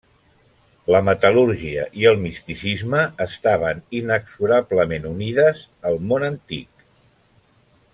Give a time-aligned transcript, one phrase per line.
[0.93, 6.87] La metal·lúrgia i el misticisme estaven inexorablement unides al món antic.